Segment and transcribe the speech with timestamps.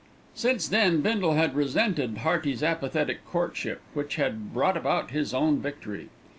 [0.33, 6.09] Since then Bindle had resented Hearty's apathetic courtship, which had brought about his own victory.